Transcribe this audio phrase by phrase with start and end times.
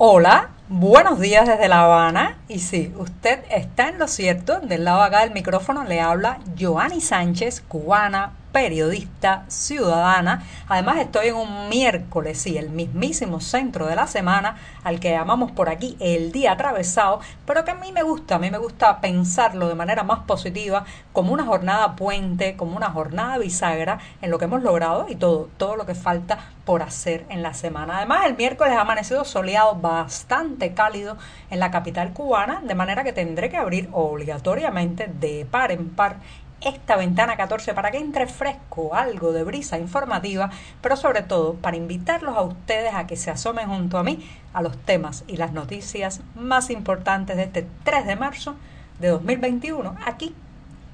[0.00, 2.38] Hola, buenos días desde La Habana.
[2.46, 4.60] Y sí, usted está en lo cierto.
[4.60, 10.42] Del lado acá del micrófono le habla Joanny Sánchez, cubana, periodista, ciudadana.
[10.66, 15.52] Además estoy en un miércoles, sí, el mismísimo centro de la semana, al que llamamos
[15.52, 19.00] por aquí el día atravesado, pero que a mí me gusta, a mí me gusta
[19.00, 24.40] pensarlo de manera más positiva, como una jornada puente, como una jornada bisagra en lo
[24.40, 27.98] que hemos logrado y todo, todo lo que falta por hacer en la semana.
[27.98, 31.16] Además, el miércoles ha amanecido soleado, bastante cálido
[31.50, 36.16] en la capital cubana, de manera que tendré que abrir obligatoriamente de par en par
[36.60, 40.50] esta ventana 14 para que entre fresco, algo de brisa informativa,
[40.80, 44.62] pero sobre todo para invitarlos a ustedes a que se asomen junto a mí a
[44.62, 48.56] los temas y las noticias más importantes de este 3 de marzo
[48.98, 50.34] de 2021 aquí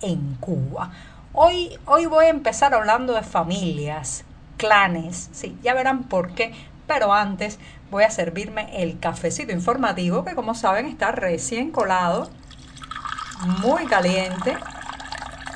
[0.03, 0.91] en Cuba.
[1.33, 4.25] Hoy, hoy voy a empezar hablando de familias,
[4.57, 6.55] clanes, sí, ya verán por qué,
[6.87, 7.59] pero antes
[7.91, 12.29] voy a servirme el cafecito informativo que como saben está recién colado,
[13.63, 14.57] muy caliente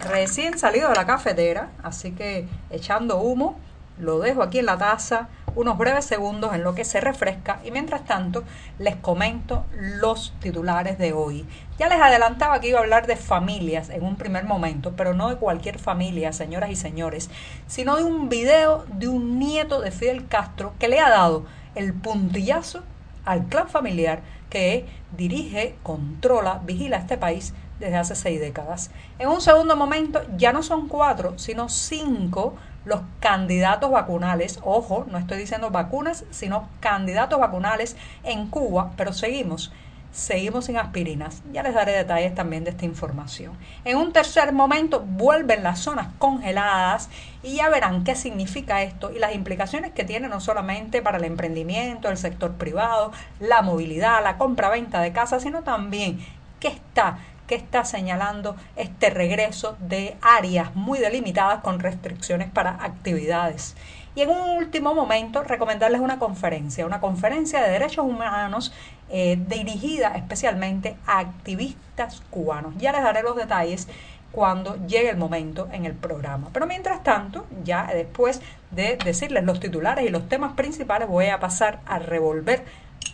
[0.01, 3.59] recién salido de la cafetera, así que echando humo,
[3.99, 7.73] lo dejo aquí en la taza unos breves segundos en lo que se refresca y
[7.73, 8.45] mientras tanto
[8.79, 11.45] les comento los titulares de hoy.
[11.79, 15.29] Ya les adelantaba que iba a hablar de familias en un primer momento, pero no
[15.29, 17.29] de cualquier familia, señoras y señores,
[17.67, 21.93] sino de un video de un nieto de Fidel Castro que le ha dado el
[21.93, 22.83] puntillazo
[23.25, 28.91] al clan familiar que dirige, controla, vigila este país desde hace seis décadas.
[29.19, 34.59] En un segundo momento ya no son cuatro, sino cinco los candidatos vacunales.
[34.62, 39.73] Ojo, no estoy diciendo vacunas, sino candidatos vacunales en Cuba, pero seguimos.
[40.11, 41.43] Seguimos sin aspirinas.
[41.53, 43.53] Ya les daré detalles también de esta información.
[43.84, 47.11] En un tercer momento vuelven las zonas congeladas
[47.43, 51.25] y ya verán qué significa esto y las implicaciones que tiene no solamente para el
[51.25, 56.19] emprendimiento, el sector privado, la movilidad, la compra-venta de casas, sino también
[56.59, 57.19] qué está
[57.49, 63.75] que está señalando este regreso de áreas muy delimitadas con restricciones para actividades.
[64.15, 68.72] Y en un último momento, recomendarles una conferencia, una conferencia de derechos humanos
[69.11, 72.75] eh, dirigida especialmente a activistas cubanos.
[72.78, 73.89] Ya les daré los detalles
[74.33, 76.49] cuando llegue el momento en el programa.
[76.53, 81.41] Pero mientras tanto, ya después de decirles los titulares y los temas principales, voy a
[81.41, 82.65] pasar a revolver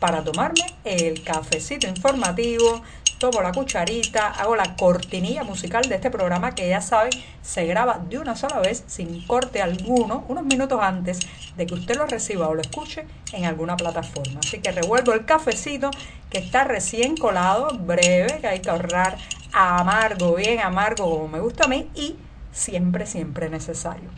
[0.00, 2.82] para tomarme el cafecito informativo
[3.18, 7.98] tomo la cucharita, hago la cortinilla musical de este programa que ya saben se graba
[8.08, 11.20] de una sola vez sin corte alguno, unos minutos antes
[11.56, 14.40] de que usted lo reciba o lo escuche en alguna plataforma.
[14.40, 15.90] Así que revuelvo el cafecito
[16.30, 19.16] que está recién colado, breve, que hay que ahorrar
[19.52, 22.16] amargo, bien amargo como me gusta a mí y
[22.52, 24.10] siempre, siempre necesario.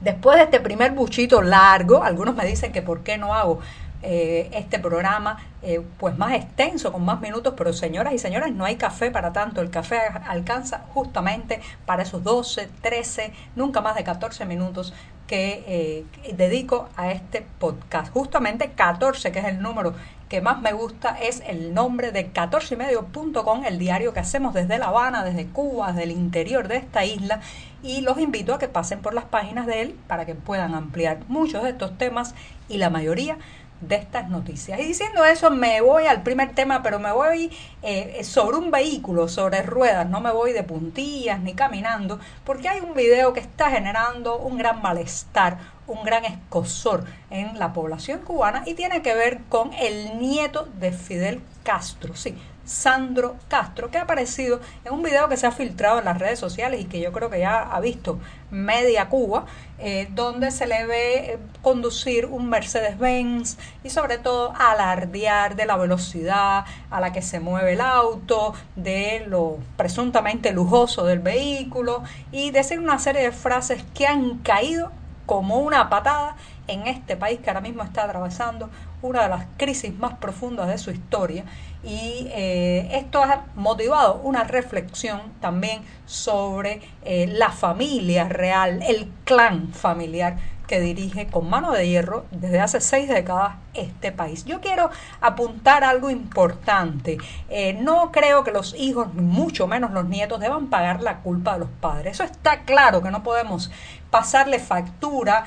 [0.00, 3.58] Después de este primer buchito largo, algunos me dicen que por qué no hago
[4.02, 8.64] eh, este programa eh, pues más extenso, con más minutos, pero señoras y señores, no
[8.64, 9.60] hay café para tanto.
[9.60, 14.94] El café alcanza justamente para esos 12, 13, nunca más de 14 minutos
[15.26, 18.12] que eh, dedico a este podcast.
[18.12, 19.94] Justamente 14, que es el número
[20.28, 24.86] que más me gusta, es el nombre de 14ymedio.com, el diario que hacemos desde La
[24.86, 27.40] Habana, desde Cuba, desde el interior de esta isla.
[27.82, 31.20] Y los invito a que pasen por las páginas de él para que puedan ampliar
[31.28, 32.34] muchos de estos temas
[32.68, 33.38] y la mayoría
[33.80, 34.80] de estas noticias.
[34.80, 37.50] Y diciendo eso, me voy al primer tema, pero me voy
[37.82, 42.80] eh, sobre un vehículo, sobre ruedas, no me voy de puntillas ni caminando, porque hay
[42.80, 48.62] un video que está generando un gran malestar, un gran escosor en la población cubana
[48.66, 52.14] y tiene que ver con el nieto de Fidel Castro.
[52.14, 52.36] Sí,
[52.68, 56.38] Sandro Castro, que ha aparecido en un video que se ha filtrado en las redes
[56.38, 58.18] sociales y que yo creo que ya ha visto
[58.50, 59.46] media Cuba,
[59.78, 65.76] eh, donde se le ve eh, conducir un Mercedes-Benz y sobre todo alardear de la
[65.76, 72.02] velocidad a la que se mueve el auto, de lo presuntamente lujoso del vehículo
[72.32, 74.92] y decir una serie de frases que han caído
[75.24, 76.36] como una patada
[76.68, 78.70] en este país que ahora mismo está atravesando
[79.02, 81.44] una de las crisis más profundas de su historia
[81.82, 89.72] y eh, esto ha motivado una reflexión también sobre eh, la familia real, el clan
[89.72, 90.36] familiar
[90.66, 94.44] que dirige con mano de hierro desde hace seis décadas este país.
[94.44, 94.90] Yo quiero
[95.20, 97.16] apuntar algo importante.
[97.48, 101.60] Eh, no creo que los hijos, mucho menos los nietos, deban pagar la culpa de
[101.60, 102.14] los padres.
[102.14, 103.70] Eso está claro que no podemos
[104.10, 105.44] pasarle factura,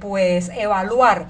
[0.00, 1.28] pues evaluar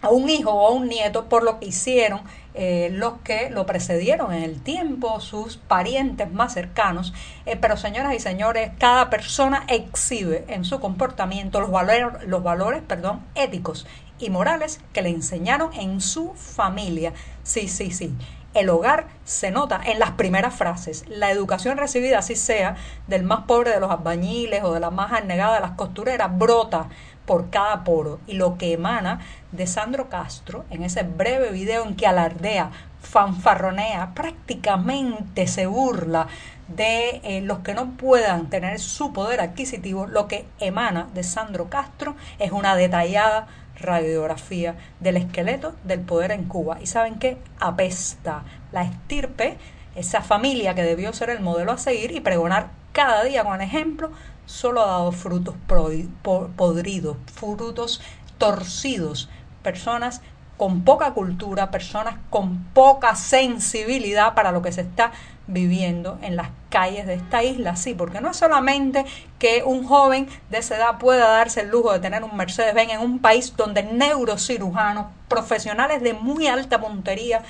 [0.00, 2.20] a un hijo o a un nieto por lo que hicieron
[2.60, 7.14] eh, los que lo precedieron en el tiempo, sus parientes más cercanos.
[7.46, 12.82] Eh, pero señoras y señores, cada persona exhibe en su comportamiento los valores, los valores
[12.82, 13.86] perdón, éticos
[14.18, 17.12] y morales que le enseñaron en su familia.
[17.44, 18.12] Sí, sí, sí.
[18.54, 21.04] El hogar se nota en las primeras frases.
[21.06, 22.74] La educación recibida, así sea,
[23.06, 26.88] del más pobre de los albañiles o de la más anegada de las costureras, brota
[27.28, 28.18] por cada poro.
[28.26, 29.20] Y lo que emana
[29.52, 32.70] de Sandro Castro en ese breve video en que alardea,
[33.02, 36.26] fanfarronea, prácticamente se burla
[36.68, 41.68] de eh, los que no puedan tener su poder adquisitivo, lo que emana de Sandro
[41.68, 43.46] Castro es una detallada
[43.76, 46.78] radiografía del esqueleto del poder en Cuba.
[46.80, 47.36] ¿Y saben qué?
[47.60, 48.42] Apesta
[48.72, 49.58] la estirpe,
[49.94, 54.10] esa familia que debió ser el modelo a seguir y pregonar cada día con ejemplo
[54.48, 55.54] solo ha dado frutos
[56.56, 58.00] podridos, frutos
[58.38, 59.28] torcidos,
[59.62, 60.22] personas
[60.56, 65.12] con poca cultura, personas con poca sensibilidad para lo que se está
[65.46, 69.04] viviendo en las calles de esta isla, sí, porque no es solamente
[69.38, 73.00] que un joven de esa edad pueda darse el lujo de tener un Mercedes-Benz en
[73.00, 77.42] un país donde neurocirujanos, profesionales de muy alta puntería,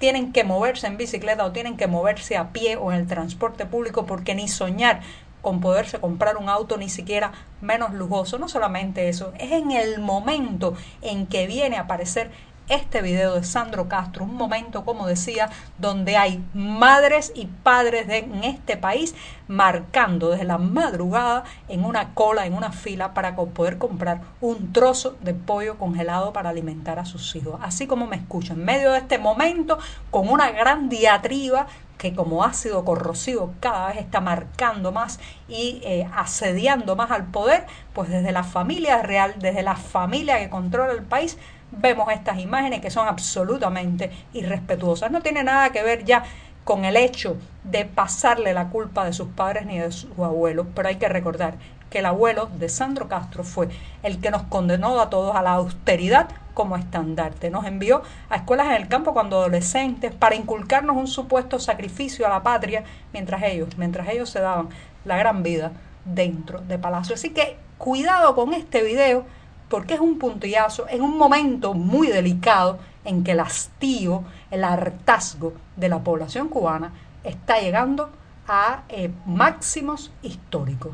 [0.00, 3.66] tienen que moverse en bicicleta o tienen que moverse a pie o en el transporte
[3.66, 5.00] público porque ni soñar
[5.42, 8.38] con poderse comprar un auto ni siquiera menos lujoso.
[8.38, 12.30] No solamente eso, es en el momento en que viene a aparecer
[12.70, 18.18] este video de Sandro Castro, un momento, como decía, donde hay madres y padres de,
[18.18, 19.14] en este país
[19.48, 25.16] marcando desde la madrugada en una cola, en una fila para poder comprar un trozo
[25.20, 27.58] de pollo congelado para alimentar a sus hijos.
[27.60, 29.78] Así como me escucho, en medio de este momento,
[30.12, 31.66] con una gran diatriba
[32.00, 37.66] que como ácido corrosivo cada vez está marcando más y eh, asediando más al poder,
[37.92, 41.36] pues desde la familia real, desde la familia que controla el país,
[41.70, 45.10] vemos estas imágenes que son absolutamente irrespetuosas.
[45.10, 46.24] No tiene nada que ver ya
[46.64, 50.88] con el hecho de pasarle la culpa de sus padres ni de sus abuelos, pero
[50.88, 51.58] hay que recordar
[51.90, 53.68] que el abuelo de Sandro Castro fue
[54.02, 57.50] el que nos condenó a todos a la austeridad como estandarte.
[57.50, 62.30] Nos envió a escuelas en el campo cuando adolescentes para inculcarnos un supuesto sacrificio a
[62.30, 64.68] la patria mientras ellos, mientras ellos se daban
[65.04, 65.72] la gran vida
[66.04, 67.14] dentro de Palacio.
[67.14, 69.24] Así que cuidado con este video
[69.68, 75.54] porque es un puntillazo en un momento muy delicado en que el hastío, el hartazgo
[75.76, 76.92] de la población cubana
[77.24, 78.10] está llegando
[78.46, 80.92] a eh, máximos históricos.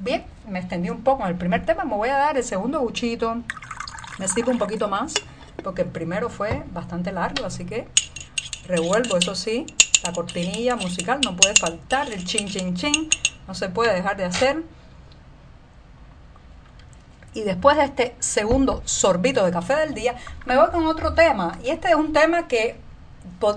[0.00, 2.80] Bien, me extendí un poco en el primer tema, me voy a dar el segundo
[2.80, 3.42] buchito,
[4.18, 5.14] me sirvo un poquito más,
[5.64, 7.88] porque el primero fue bastante largo, así que
[8.68, 9.66] revuelvo, eso sí,
[10.04, 13.08] la cortinilla musical no puede faltar, el chin chin chin,
[13.48, 14.62] no se puede dejar de hacer.
[17.34, 20.14] Y después de este segundo sorbito de café del día,
[20.46, 21.58] me voy con otro tema.
[21.62, 22.76] Y este es un tema que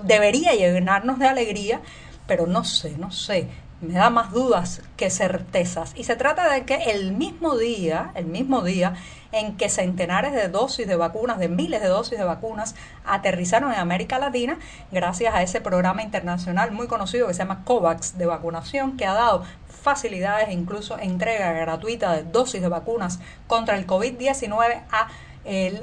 [0.04, 1.80] debería llenarnos de alegría,
[2.26, 3.48] pero no sé, no sé
[3.82, 5.92] me da más dudas que certezas.
[5.96, 8.94] Y se trata de que el mismo día, el mismo día
[9.32, 13.80] en que centenares de dosis de vacunas, de miles de dosis de vacunas, aterrizaron en
[13.80, 14.58] América Latina,
[14.92, 19.14] gracias a ese programa internacional muy conocido que se llama COVAX de vacunación, que ha
[19.14, 23.18] dado facilidades e incluso entrega gratuita de dosis de vacunas
[23.48, 25.08] contra el COVID-19 a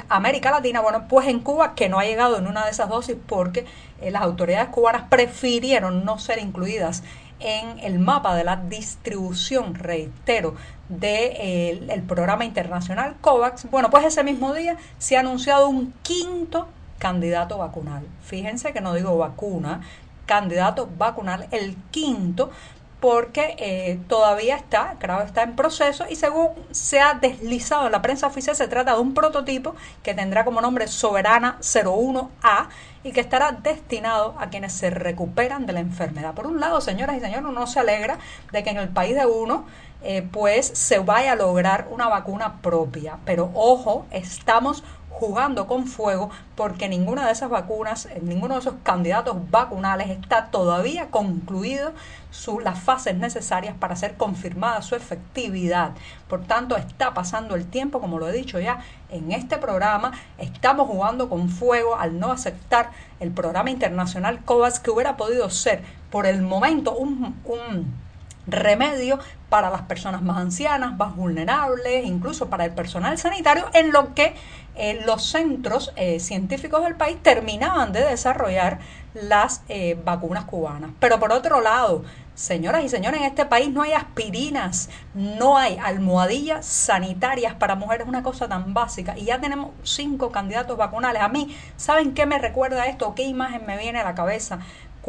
[0.08, 3.18] América Latina, bueno, pues en Cuba que no ha llegado en una de esas dosis
[3.28, 3.66] porque
[4.00, 7.04] eh, las autoridades cubanas prefirieron no ser incluidas
[7.40, 10.56] en el mapa de la distribución, reitero,
[10.90, 15.94] del de el programa internacional COVAX, bueno, pues ese mismo día se ha anunciado un
[16.02, 16.68] quinto
[16.98, 18.06] candidato vacunal.
[18.24, 19.82] Fíjense que no digo vacuna,
[20.26, 22.52] candidato vacunal, el quinto
[23.00, 28.02] porque eh, todavía está, creo está en proceso y según se ha deslizado en la
[28.02, 32.68] prensa oficial se trata de un prototipo que tendrá como nombre Soberana 01A
[33.04, 36.34] y que estará destinado a quienes se recuperan de la enfermedad.
[36.34, 38.20] Por un lado, señoras y señores, uno se alegra
[38.52, 39.66] de que en el país de uno
[40.02, 44.84] eh, pues se vaya a lograr una vacuna propia, pero ojo, estamos
[45.20, 50.46] jugando con fuego porque ninguna de esas vacunas, eh, ninguno de esos candidatos vacunales está
[50.46, 51.92] todavía concluido
[52.32, 55.92] su, las fases necesarias para ser confirmada su efectividad.
[56.30, 60.88] Por tanto, está pasando el tiempo, como lo he dicho ya en este programa, estamos
[60.88, 66.26] jugando con fuego al no aceptar el programa internacional COVAX que hubiera podido ser por
[66.26, 68.09] el momento un, un
[68.52, 74.14] remedio para las personas más ancianas, más vulnerables, incluso para el personal sanitario, en lo
[74.14, 74.36] que
[74.76, 78.80] eh, los centros eh, científicos del país terminaban de desarrollar
[79.14, 80.92] las eh, vacunas cubanas.
[81.00, 82.04] Pero por otro lado,
[82.40, 88.08] Señoras y señores, en este país no hay aspirinas, no hay almohadillas sanitarias para mujeres,
[88.08, 89.18] una cosa tan básica.
[89.18, 91.22] Y ya tenemos cinco candidatos vacunales.
[91.22, 93.14] A mí, ¿saben qué me recuerda esto?
[93.14, 94.60] ¿Qué imagen me viene a la cabeza?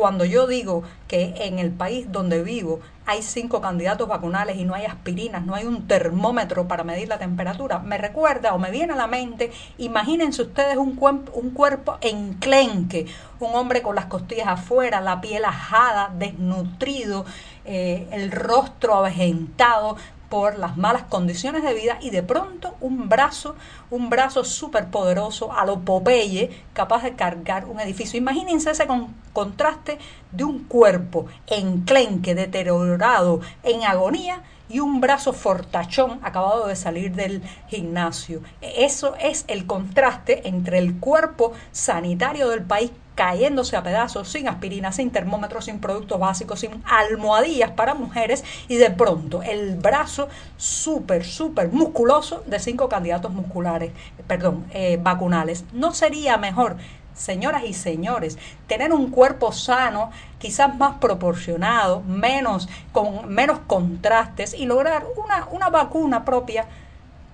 [0.00, 4.73] Cuando yo digo que en el país donde vivo hay cinco candidatos vacunales y no
[4.73, 8.95] hay aspirinas, no hay un termómetro para medir la temperatura, me recuerda o me viene
[8.95, 13.04] a la mente, imagínense ustedes un, cuerpo enclenque,
[13.40, 17.26] un hombre con las costillas afuera, la piel ajada, desnutrido,
[17.66, 19.99] eh, el rostro avejentado,
[20.30, 23.56] por las malas condiciones de vida y de pronto un brazo,
[23.90, 28.16] un brazo súper poderoso a lo Popeye, capaz de cargar un edificio.
[28.16, 28.87] Imagínense ese
[29.34, 29.99] contraste
[30.30, 37.42] de un cuerpo enclenque, deteriorado, en agonía y un brazo fortachón acabado de salir del
[37.68, 38.40] gimnasio.
[38.60, 44.92] Eso es el contraste entre el cuerpo sanitario del país cayéndose a pedazos, sin aspirina,
[44.92, 51.22] sin termómetros, sin productos básicos, sin almohadillas para mujeres y de pronto el brazo súper,
[51.26, 53.92] súper musculoso de cinco candidatos musculares,
[54.26, 55.66] perdón, eh, vacunales.
[55.74, 56.78] ¿No sería mejor
[57.12, 64.64] señoras y señores, tener un cuerpo sano, quizás más proporcionado, menos, con menos contrastes y
[64.64, 66.64] lograr una, una vacuna propia,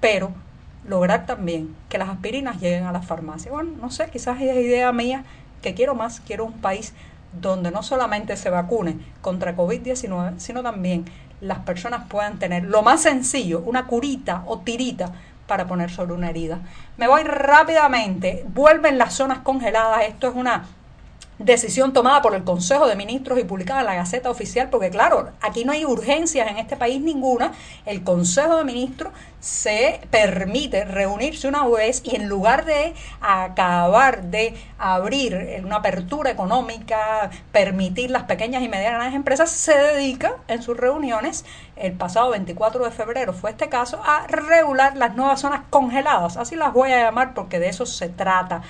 [0.00, 0.32] pero
[0.88, 3.54] lograr también que las aspirinas lleguen a las farmacias.
[3.54, 5.24] Bueno, no sé, quizás es idea mía,
[5.62, 6.94] que quiero más, quiero un país
[7.40, 11.04] donde no solamente se vacune contra COVID-19, sino también
[11.40, 15.12] las personas puedan tener lo más sencillo, una curita o tirita
[15.46, 16.60] para poner sobre una herida.
[16.96, 20.64] Me voy rápidamente, vuelven las zonas congeladas, esto es una
[21.38, 25.30] decisión tomada por el Consejo de Ministros y publicada en la Gaceta Oficial, porque claro,
[25.42, 27.52] aquí no hay urgencias en este país ninguna,
[27.84, 34.56] el Consejo de Ministros se permite reunirse una vez y en lugar de acabar de
[34.78, 41.44] abrir una apertura económica, permitir las pequeñas y medianas empresas, se dedica en sus reuniones,
[41.76, 46.56] el pasado 24 de febrero fue este caso, a regular las nuevas zonas congeladas, así
[46.56, 48.62] las voy a llamar porque de eso se trata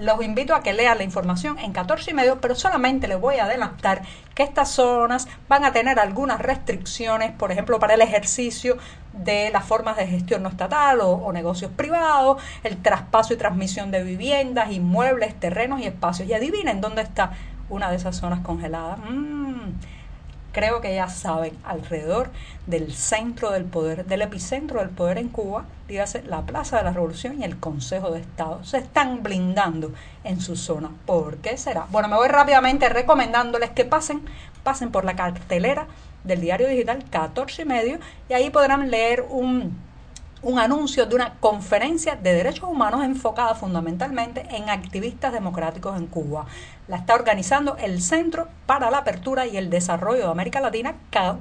[0.00, 3.36] los invito a que lean la información en 14 y medio, pero solamente les voy
[3.36, 4.02] a adelantar
[4.34, 8.76] que estas zonas van a tener algunas restricciones, por ejemplo, para el ejercicio
[9.12, 14.02] de las formas de gestión no estatal o, negocios privados, el traspaso y transmisión de
[14.02, 16.28] viviendas, inmuebles, terrenos y espacios.
[16.28, 17.32] Y adivinen dónde está
[17.70, 18.98] una de esas zonas congeladas.
[18.98, 19.43] Mm,
[20.54, 22.30] creo que ya saben, alrededor
[22.66, 26.92] del centro del poder, del epicentro del poder en Cuba, dígase la Plaza de la
[26.92, 29.92] Revolución y el Consejo de Estado, se están blindando
[30.22, 30.90] en su zona.
[31.04, 31.86] ¿Por qué será?
[31.90, 34.22] Bueno, me voy rápidamente recomendándoles que pasen,
[34.62, 35.86] pasen por la cartelera
[36.22, 37.98] del diario digital 14 y medio
[38.30, 39.76] y ahí podrán leer un
[40.44, 46.44] un anuncio de una conferencia de derechos humanos enfocada fundamentalmente en activistas democráticos en Cuba.
[46.86, 50.96] La está organizando el Centro para la Apertura y el Desarrollo de América Latina,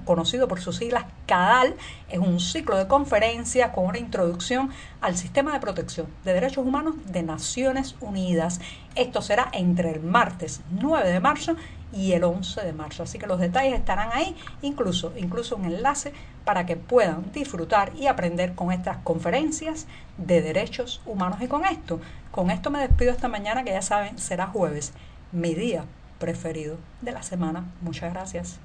[0.06, 1.76] conocido por sus siglas CADAL.
[2.08, 4.70] Es un ciclo de conferencias con una introducción
[5.02, 8.62] al sistema de protección de derechos humanos de Naciones Unidas.
[8.96, 11.58] Esto será entre el martes 9 de marzo
[11.92, 13.04] y el 11 de marzo.
[13.04, 16.14] Así que los detalles estarán ahí, incluso, incluso un enlace
[16.46, 21.42] para que puedan disfrutar y aprender con estas conferencias de derechos humanos.
[21.42, 22.00] Y con esto,
[22.32, 24.94] con esto me despido esta mañana que ya saben, será jueves,
[25.34, 25.86] mi día
[26.20, 27.66] preferido de la semana.
[27.82, 28.60] Muchas gracias.